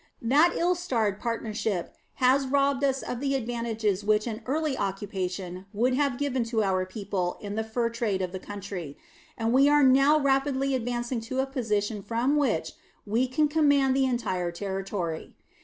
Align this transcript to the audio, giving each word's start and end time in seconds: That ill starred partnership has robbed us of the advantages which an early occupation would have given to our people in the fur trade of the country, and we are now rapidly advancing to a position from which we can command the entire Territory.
That 0.23 0.55
ill 0.57 0.73
starred 0.73 1.19
partnership 1.19 1.93
has 2.15 2.47
robbed 2.47 2.83
us 2.83 3.03
of 3.03 3.19
the 3.19 3.35
advantages 3.35 4.03
which 4.03 4.25
an 4.25 4.41
early 4.47 4.75
occupation 4.75 5.67
would 5.75 5.93
have 5.93 6.17
given 6.17 6.43
to 6.45 6.63
our 6.63 6.87
people 6.87 7.37
in 7.39 7.53
the 7.53 7.63
fur 7.63 7.87
trade 7.91 8.23
of 8.23 8.31
the 8.31 8.39
country, 8.39 8.97
and 9.37 9.53
we 9.53 9.69
are 9.69 9.83
now 9.83 10.19
rapidly 10.19 10.73
advancing 10.73 11.21
to 11.29 11.39
a 11.39 11.45
position 11.45 12.01
from 12.01 12.35
which 12.35 12.71
we 13.05 13.27
can 13.27 13.47
command 13.47 13.95
the 13.95 14.05
entire 14.05 14.51
Territory. 14.51 15.35